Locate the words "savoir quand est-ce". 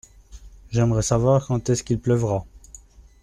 1.03-1.83